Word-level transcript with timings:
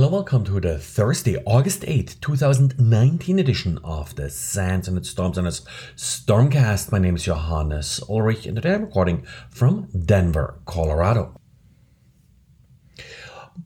Hello, 0.00 0.12
welcome 0.12 0.44
to 0.44 0.58
the 0.58 0.78
Thursday, 0.78 1.36
August 1.44 1.82
8th, 1.82 2.18
2019 2.22 3.38
edition 3.38 3.78
of 3.84 4.16
the 4.16 4.30
SANS 4.30 4.88
and 4.88 4.96
its 4.96 5.10
Storms 5.10 5.36
and 5.36 5.46
its 5.46 5.60
Stormcast. 5.94 6.90
My 6.90 6.98
name 6.98 7.16
is 7.16 7.24
Johannes 7.24 8.00
Ulrich 8.08 8.46
and 8.46 8.56
today 8.56 8.72
I'm 8.72 8.86
recording 8.86 9.26
from 9.50 9.90
Denver, 10.06 10.58
Colorado. 10.64 11.39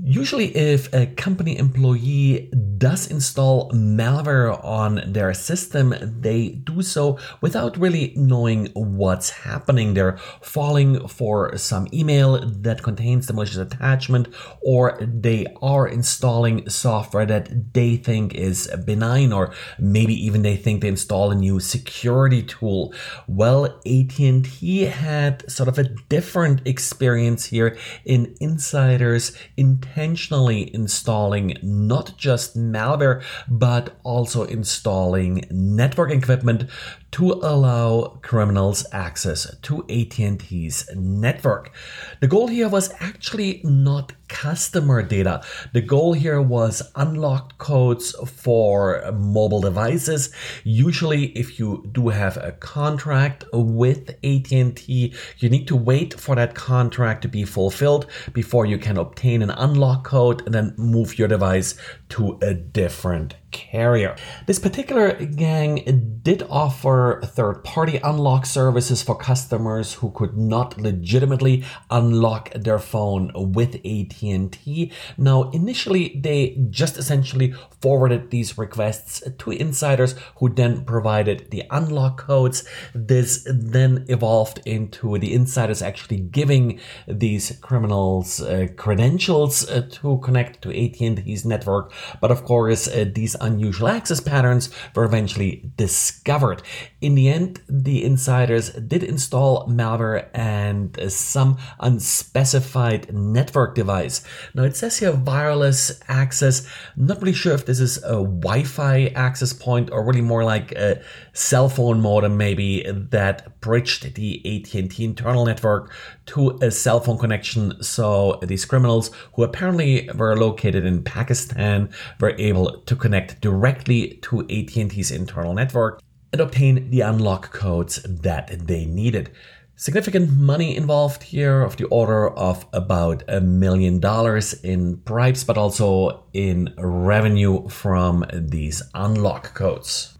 Usually, 0.00 0.56
if 0.56 0.92
a 0.94 1.06
company 1.06 1.58
employee 1.58 2.50
does 2.78 3.10
install 3.10 3.70
malware 3.72 4.62
on 4.64 5.02
their 5.12 5.34
system, 5.34 5.94
they 6.20 6.48
do 6.48 6.82
so 6.82 7.18
without 7.40 7.76
really 7.76 8.12
knowing 8.16 8.66
what's 8.74 9.30
happening. 9.30 9.94
They're 9.94 10.18
falling 10.42 11.06
for 11.08 11.56
some 11.56 11.88
email 11.92 12.40
that 12.40 12.82
contains 12.82 13.26
the 13.26 13.32
malicious 13.32 13.58
attachment, 13.58 14.28
or 14.62 14.98
they 15.00 15.46
are 15.60 15.86
installing 15.88 16.68
software 16.68 17.26
that 17.26 17.74
they 17.74 17.96
think 17.96 18.34
is 18.34 18.70
benign, 18.86 19.32
or 19.32 19.52
maybe 19.78 20.14
even 20.14 20.42
they 20.42 20.56
think 20.56 20.82
they 20.82 20.88
install 20.88 21.30
a 21.30 21.34
new 21.34 21.60
security 21.60 22.42
tool. 22.42 22.94
Well, 23.26 23.80
AT&T 23.86 24.80
had 24.82 25.50
sort 25.50 25.68
of 25.68 25.78
a 25.78 25.84
different 26.08 26.66
experience 26.66 27.46
here 27.46 27.76
in 28.04 28.34
insiders 28.40 29.36
intentionally 29.78 30.74
installing 30.74 31.56
not 31.62 32.16
just 32.16 32.56
malware, 32.56 33.22
but 33.48 33.96
also 34.02 34.42
installing 34.42 35.44
network 35.50 36.10
equipment 36.10 36.64
to 37.10 37.32
allow 37.32 38.18
criminals 38.22 38.86
access 38.92 39.56
to 39.62 39.80
AT&T's 39.88 40.88
network. 40.94 41.72
The 42.20 42.26
goal 42.26 42.48
here 42.48 42.68
was 42.68 42.92
actually 43.00 43.60
not 43.64 44.12
customer 44.28 45.02
data. 45.02 45.42
The 45.72 45.80
goal 45.80 46.12
here 46.12 46.40
was 46.40 46.82
unlocked 46.94 47.58
codes 47.58 48.12
for 48.26 49.10
mobile 49.12 49.62
devices. 49.62 50.30
Usually 50.64 51.26
if 51.36 51.58
you 51.58 51.88
do 51.92 52.08
have 52.08 52.36
a 52.36 52.52
contract 52.52 53.44
with 53.52 54.10
AT&T, 54.22 55.14
you 55.38 55.48
need 55.48 55.66
to 55.68 55.76
wait 55.76 56.20
for 56.20 56.34
that 56.36 56.54
contract 56.54 57.22
to 57.22 57.28
be 57.28 57.44
fulfilled 57.44 58.06
before 58.32 58.66
you 58.66 58.78
can 58.78 58.98
obtain 58.98 59.42
an 59.42 59.50
unlock 59.50 60.04
code 60.04 60.42
and 60.44 60.54
then 60.54 60.74
move 60.76 61.18
your 61.18 61.28
device 61.28 61.74
to 62.10 62.38
a 62.42 62.52
different 62.52 63.34
carrier. 63.50 64.16
This 64.46 64.58
particular 64.58 65.12
gang 65.14 66.20
did 66.22 66.42
offer 66.50 67.20
third 67.24 67.64
party 67.64 67.98
unlock 68.02 68.46
services 68.46 69.02
for 69.02 69.16
customers 69.16 69.94
who 69.94 70.10
could 70.10 70.36
not 70.36 70.78
legitimately 70.78 71.64
unlock 71.90 72.52
their 72.52 72.78
phone 72.78 73.30
with 73.34 73.76
AT&T. 73.76 74.92
Now, 75.16 75.50
initially 75.50 76.20
they 76.22 76.58
just 76.70 76.98
essentially 76.98 77.54
forwarded 77.80 78.30
these 78.30 78.58
requests 78.58 79.22
to 79.38 79.50
insiders 79.50 80.14
who 80.36 80.48
then 80.48 80.84
provided 80.84 81.50
the 81.50 81.64
unlock 81.70 82.18
codes. 82.18 82.64
This 82.94 83.46
then 83.50 84.04
evolved 84.08 84.60
into 84.66 85.18
the 85.18 85.32
insiders 85.32 85.82
actually 85.82 86.18
giving 86.18 86.80
these 87.06 87.58
criminals 87.60 88.40
uh, 88.40 88.66
credentials 88.76 89.68
uh, 89.68 89.86
to 89.90 90.18
connect 90.18 90.62
to 90.62 90.68
AT&T's 90.70 91.44
network. 91.44 91.92
But 92.20 92.30
of 92.30 92.44
course, 92.44 92.88
uh, 92.88 93.06
these 93.14 93.36
unusual 93.40 93.88
access 93.88 94.20
patterns 94.20 94.70
were 94.94 95.04
eventually 95.04 95.70
discovered. 95.76 96.62
In 97.00 97.14
the 97.14 97.28
end, 97.28 97.60
the 97.68 98.04
insiders 98.04 98.70
did 98.70 99.02
install 99.02 99.66
malware 99.68 100.28
and 100.34 100.98
some 101.10 101.58
unspecified 101.80 103.12
network 103.12 103.74
device. 103.74 104.22
Now 104.54 104.62
it 104.64 104.76
says 104.76 104.98
here 104.98 105.12
wireless 105.12 106.00
access. 106.08 106.66
Not 106.96 107.20
really 107.20 107.32
sure 107.32 107.54
if 107.54 107.66
this 107.66 107.80
is 107.80 107.98
a 108.04 108.22
Wi-Fi 108.22 109.06
access 109.14 109.52
point 109.52 109.90
or 109.90 110.04
really 110.04 110.20
more 110.20 110.44
like 110.44 110.72
a 110.72 111.02
cell 111.32 111.68
phone 111.68 112.00
modem 112.00 112.36
maybe 112.36 112.84
that 113.10 113.60
bridged 113.60 114.14
the 114.14 114.38
AT&T 114.44 115.04
internal 115.04 115.44
network 115.44 115.92
to 116.26 116.58
a 116.62 116.70
cell 116.70 117.00
phone 117.00 117.18
connection. 117.18 117.82
So 117.82 118.38
these 118.42 118.64
criminals 118.64 119.10
who 119.34 119.42
apparently 119.42 120.08
were 120.14 120.36
located 120.36 120.84
in 120.84 121.02
Pakistan 121.02 121.90
were 122.20 122.34
able 122.38 122.80
to 122.80 122.96
connect 122.96 123.27
directly 123.40 124.18
to 124.22 124.40
AT&T's 124.40 125.10
internal 125.10 125.54
network 125.54 126.00
and 126.32 126.40
obtain 126.40 126.90
the 126.90 127.00
unlock 127.00 127.52
codes 127.52 128.02
that 128.04 128.66
they 128.66 128.84
needed. 128.84 129.30
Significant 129.76 130.32
money 130.36 130.76
involved 130.76 131.22
here 131.22 131.62
of 131.62 131.76
the 131.76 131.84
order 131.84 132.28
of 132.30 132.66
about 132.72 133.22
a 133.28 133.40
million 133.40 134.00
dollars 134.00 134.52
in 134.52 134.96
bribes, 134.96 135.44
but 135.44 135.56
also 135.56 136.24
in 136.32 136.74
revenue 136.76 137.68
from 137.68 138.24
these 138.32 138.82
unlock 138.92 139.54
codes. 139.54 140.17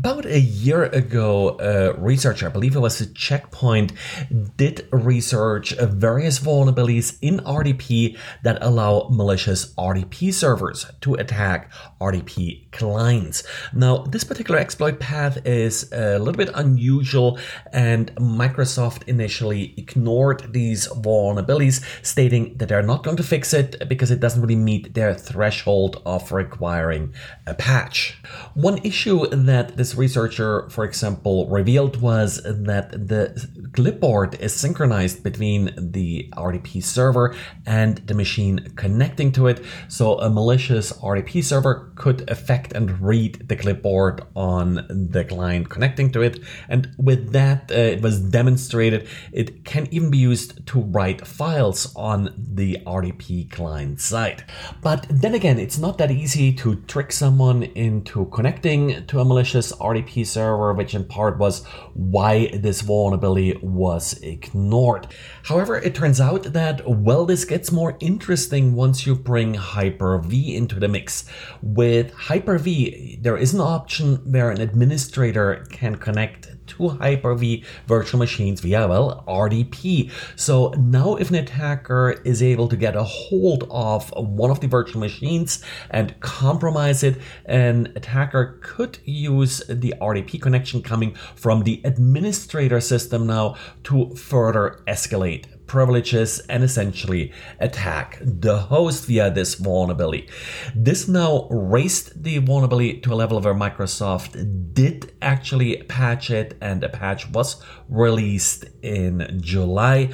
About 0.00 0.24
a 0.24 0.40
year 0.40 0.84
ago, 0.84 1.58
a 1.60 1.92
researcher, 1.92 2.46
I 2.46 2.48
believe 2.48 2.74
it 2.74 2.78
was 2.80 3.02
a 3.02 3.12
Check 3.12 3.50
Point, 3.50 3.92
did 4.56 4.88
research 4.92 5.72
various 5.78 6.40
vulnerabilities 6.40 7.18
in 7.20 7.40
RDP 7.40 8.16
that 8.42 8.56
allow 8.62 9.08
malicious 9.10 9.74
RDP 9.74 10.32
servers 10.32 10.86
to 11.02 11.16
attack 11.16 11.70
RDP 12.00 12.70
clients. 12.72 13.42
Now, 13.74 13.98
this 13.98 14.24
particular 14.24 14.58
exploit 14.58 15.00
path 15.00 15.46
is 15.46 15.92
a 15.92 16.18
little 16.18 16.32
bit 16.32 16.50
unusual, 16.54 17.38
and 17.70 18.10
Microsoft 18.16 19.06
initially 19.06 19.74
ignored 19.76 20.54
these 20.54 20.88
vulnerabilities, 20.88 21.84
stating 22.02 22.56
that 22.56 22.70
they're 22.70 22.80
not 22.80 23.04
going 23.04 23.18
to 23.18 23.22
fix 23.22 23.52
it 23.52 23.86
because 23.86 24.10
it 24.10 24.20
doesn't 24.20 24.40
really 24.40 24.56
meet 24.56 24.94
their 24.94 25.12
threshold 25.12 26.00
of 26.06 26.32
requiring 26.32 27.12
a 27.46 27.52
patch. 27.52 28.16
One 28.54 28.78
issue 28.78 29.26
that 29.26 29.76
this 29.76 29.89
researcher, 29.94 30.68
for 30.70 30.84
example, 30.84 31.48
revealed 31.48 32.00
was 32.00 32.40
that 32.44 32.90
the 32.92 33.70
clipboard 33.72 34.34
is 34.40 34.54
synchronized 34.54 35.22
between 35.22 35.72
the 35.76 36.28
RDP 36.36 36.82
server 36.82 37.34
and 37.66 37.98
the 37.98 38.14
machine 38.14 38.72
connecting 38.76 39.32
to 39.32 39.46
it. 39.46 39.64
So 39.88 40.18
a 40.18 40.30
malicious 40.30 40.92
RDP 40.92 41.44
server 41.44 41.92
could 41.96 42.28
affect 42.30 42.72
and 42.72 43.00
read 43.00 43.48
the 43.48 43.56
clipboard 43.56 44.22
on 44.34 44.86
the 44.88 45.24
client 45.24 45.68
connecting 45.68 46.10
to 46.12 46.22
it. 46.22 46.40
And 46.68 46.94
with 46.98 47.32
that, 47.32 47.70
uh, 47.70 47.74
it 47.74 48.02
was 48.02 48.20
demonstrated 48.20 49.08
it 49.32 49.64
can 49.64 49.88
even 49.90 50.10
be 50.10 50.18
used 50.18 50.66
to 50.66 50.80
write 50.80 51.26
files 51.26 51.92
on 51.94 52.34
the 52.36 52.78
RDP 52.86 53.50
client 53.50 54.00
side. 54.00 54.44
But 54.82 55.06
then 55.10 55.34
again, 55.34 55.58
it's 55.58 55.78
not 55.78 55.98
that 55.98 56.10
easy 56.10 56.52
to 56.54 56.76
trick 56.82 57.12
someone 57.12 57.62
into 57.62 58.26
connecting 58.26 59.06
to 59.06 59.20
a 59.20 59.24
malicious 59.24 59.69
RDP 59.72 60.26
server, 60.26 60.72
which 60.72 60.94
in 60.94 61.04
part 61.04 61.38
was 61.38 61.64
why 61.94 62.48
this 62.48 62.80
vulnerability 62.80 63.58
was 63.62 64.14
ignored. 64.22 65.06
However, 65.44 65.76
it 65.76 65.94
turns 65.94 66.20
out 66.20 66.52
that, 66.52 66.88
well, 66.88 67.26
this 67.26 67.44
gets 67.44 67.72
more 67.72 67.96
interesting 68.00 68.74
once 68.74 69.06
you 69.06 69.14
bring 69.14 69.54
Hyper-V 69.54 70.56
into 70.56 70.78
the 70.78 70.88
mix. 70.88 71.24
With 71.62 72.12
Hyper-V, 72.12 73.18
there 73.20 73.36
is 73.36 73.54
an 73.54 73.60
option 73.60 74.16
where 74.30 74.50
an 74.50 74.60
administrator 74.60 75.66
can 75.70 75.96
connect 75.96 76.48
to 76.68 76.88
Hyper-V 76.88 77.64
virtual 77.86 78.18
machines 78.18 78.60
via, 78.60 78.86
well, 78.86 79.24
RDP. 79.26 80.10
So 80.36 80.70
now 80.78 81.16
if 81.16 81.30
an 81.30 81.36
attacker 81.36 82.20
is 82.24 82.42
able 82.42 82.68
to 82.68 82.76
get 82.76 82.94
a 82.94 83.02
hold 83.02 83.66
of 83.70 84.12
one 84.16 84.50
of 84.50 84.60
the 84.60 84.68
virtual 84.68 85.00
machines 85.00 85.64
and 85.90 86.18
compromise 86.20 87.02
it, 87.02 87.18
an 87.46 87.92
attacker 87.96 88.60
could 88.62 88.98
use 89.04 89.59
the 89.68 89.94
RDP 90.00 90.40
connection 90.40 90.82
coming 90.82 91.14
from 91.34 91.64
the 91.64 91.80
administrator 91.84 92.80
system 92.80 93.26
now 93.26 93.56
to 93.84 94.14
further 94.14 94.82
escalate 94.86 95.46
privileges 95.70 96.40
and 96.48 96.64
essentially 96.64 97.32
attack 97.60 98.18
the 98.20 98.58
host 98.58 99.06
via 99.06 99.30
this 99.30 99.54
vulnerability. 99.54 100.28
This 100.74 101.06
now 101.06 101.46
raised 101.48 102.24
the 102.24 102.38
vulnerability 102.38 102.98
to 103.02 103.12
a 103.12 103.14
level 103.14 103.40
where 103.40 103.54
Microsoft 103.54 104.74
did 104.74 105.12
actually 105.22 105.76
patch 105.84 106.28
it 106.28 106.56
and 106.60 106.82
a 106.82 106.88
patch 106.88 107.30
was 107.30 107.62
released 107.88 108.64
in 108.82 109.38
July. 109.40 110.10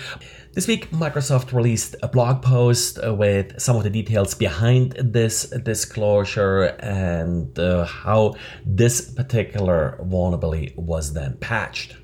This 0.57 0.67
week, 0.67 0.91
Microsoft 0.91 1.53
released 1.53 1.97
a 2.03 2.09
blog 2.09 2.41
post 2.41 2.99
with 3.03 3.61
some 3.61 3.77
of 3.77 3.85
the 3.85 3.91
details 3.91 4.33
behind 4.33 4.93
this 4.93 5.43
disclosure 5.51 6.63
and 6.81 7.59
uh, 7.59 7.85
how 7.85 8.37
this 8.65 9.03
particular 9.03 10.01
vulnerability 10.03 10.73
was 10.75 11.13
then 11.13 11.37
patched. 11.41 11.99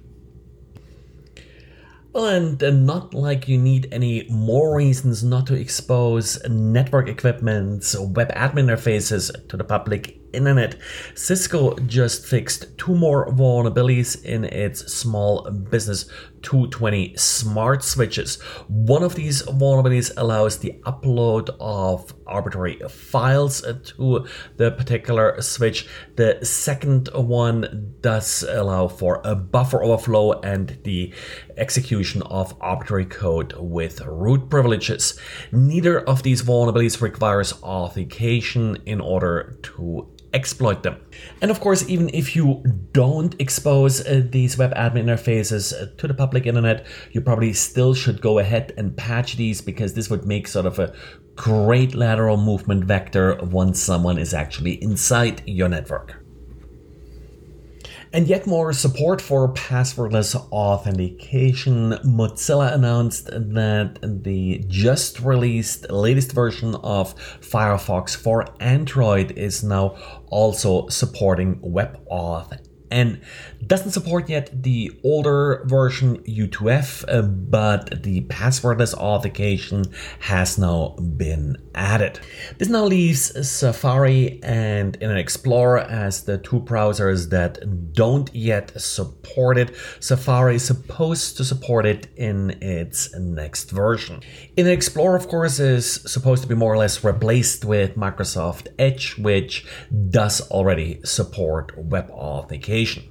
Well, 2.13 2.27
and, 2.27 2.63
and 2.63 2.85
not 2.85 3.15
like 3.15 3.49
you 3.49 3.57
need 3.57 3.89
any 3.91 4.27
more 4.29 4.77
reasons 4.77 5.25
not 5.25 5.47
to 5.47 5.55
expose 5.55 6.39
network 6.47 7.09
equipment, 7.09 7.87
web 7.99 8.29
admin 8.35 8.67
interfaces 8.67 9.31
to 9.49 9.57
the 9.57 9.65
public 9.65 10.22
internet. 10.33 10.77
Cisco 11.15 11.77
just 11.87 12.27
fixed 12.27 12.77
two 12.79 12.95
more 12.95 13.31
vulnerabilities 13.33 14.23
in 14.25 14.45
its 14.45 14.93
small 14.93 15.51
business 15.51 16.09
220 16.43 17.17
smart 17.17 17.83
switches. 17.83 18.41
One 18.69 19.03
of 19.03 19.15
these 19.15 19.43
vulnerabilities 19.43 20.13
allows 20.17 20.59
the 20.59 20.75
upload 20.85 21.51
of 21.61 22.13
arbitrary 22.27 22.81
files 22.89 23.63
to 23.63 24.27
the 24.57 24.71
particular 24.73 25.41
switch. 25.41 25.87
The 26.17 26.45
second 26.45 27.09
one 27.15 27.95
does 28.01 28.43
allow 28.43 28.89
for 28.89 29.21
a 29.25 29.35
buffer 29.35 29.83
overflow 29.83 30.41
and 30.41 30.79
the 30.85 31.15
execution 31.57 32.23
of 32.23 32.55
arbitrary 32.61 33.07
code 33.07 33.55
with 33.59 34.01
root 34.03 34.49
privileges. 34.49 35.19
Neither 35.51 36.01
of 36.01 36.23
these 36.23 36.43
vulnerabilities 36.43 37.01
requires 37.01 37.53
authentication 37.63 38.79
in 38.87 39.01
order 39.01 39.59
to 39.63 40.09
exploit 40.33 40.83
them. 40.83 40.97
And 41.41 41.51
of 41.51 41.61
course, 41.61 41.89
even 41.89 42.11
if 42.13 42.35
you 42.35 42.63
don't 42.93 43.35
expose 43.39 44.01
uh, 44.07 44.23
these 44.31 44.57
web 44.57 44.75
admin 44.75 45.05
interfaces 45.05 45.73
uh, 45.75 45.95
to 45.99 46.09
the 46.09 46.15
public 46.15 46.47
internet, 46.47 46.87
you 47.13 47.21
probably 47.21 47.53
still 47.53 47.95
should 47.95 48.21
go 48.21 48.39
ahead 48.39 48.73
and 48.77 48.97
patch 48.97 49.37
these 49.37 49.61
because 49.61 49.95
this 49.95 50.09
would 50.11 50.25
make 50.25 50.49
sort 50.49 50.67
of 50.67 50.79
a 50.79 50.95
great 51.37 51.95
lateral 51.95 52.37
movement 52.37 52.85
vector 52.85 53.39
once 53.43 53.81
someone 53.81 54.19
is 54.19 54.35
actually 54.35 54.83
inside 54.83 55.43
your 55.47 55.69
network. 55.69 56.22
And 58.15 58.29
yet 58.29 58.47
more 58.47 58.75
support 58.75 59.23
for 59.23 59.53
passwordless 59.55 60.37
authentication. 60.53 61.93
Mozilla 62.05 62.75
announced 62.75 63.27
that 63.27 63.99
the 64.03 64.63
just 64.69 65.21
released 65.21 65.91
latest 65.91 66.33
version 66.33 66.75
of 66.75 67.17
Firefox 67.41 68.15
for 68.15 68.45
Android 68.61 69.31
is 69.33 69.65
now 69.65 69.97
also 70.29 70.89
supporting 70.89 71.57
WebAuth 71.61 72.59
and 72.93 73.21
doesn't 73.67 73.93
support 73.93 74.29
yet 74.29 74.51
the 74.63 74.93
older 75.03 75.63
version 75.65 76.19
U2F, 76.25 77.05
uh, 77.09 77.23
but 77.23 78.03
the 78.03 78.21
passwordless 78.23 78.93
authentication 78.93 79.85
has 80.21 80.59
now 80.59 80.91
been 81.17 81.57
added. 81.75 82.21
This 82.59 82.69
now 82.69 82.85
leaves 82.85 83.49
Safari 83.49 84.41
and 84.43 84.95
Internet 84.97 85.19
Explorer 85.19 85.81
as 85.81 86.25
the 86.25 86.39
two 86.39 86.61
browsers 86.61 87.31
that 87.31 87.93
don't 87.93 88.35
yet 88.35 88.81
support 88.81 89.59
it. 89.59 89.75
Safari 90.01 90.57
is 90.57 90.65
supposed 90.65 91.37
to 91.37 91.45
support 91.45 91.87
it 91.87 92.09
in 92.17 92.51
its 92.63 93.15
next 93.17 93.71
version. 93.71 94.21
Internet 94.57 94.77
Explorer, 94.77 95.17
of 95.17 95.29
course, 95.29 95.59
is 95.59 96.03
supposed 96.11 96.43
to 96.43 96.49
be 96.49 96.55
more 96.55 96.73
or 96.73 96.79
less 96.79 97.05
replaced 97.05 97.65
with 97.65 97.97
Microsoft 97.97 98.69
Edge, 98.79 99.17
which 99.19 99.67
does 100.11 100.41
already 100.51 101.01
support 101.05 101.77
web 101.77 102.11
authentication. 102.11 103.09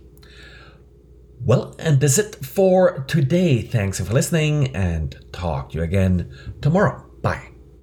Well, 1.43 1.75
and 1.79 1.99
that's 1.99 2.19
it 2.19 2.35
for 2.45 3.03
today. 3.07 3.63
Thanks 3.63 3.99
for 3.99 4.13
listening 4.13 4.75
and 4.75 5.15
talk 5.31 5.71
to 5.71 5.77
you 5.77 5.83
again 5.83 6.31
tomorrow. 6.61 7.03
Bye. 7.23 7.49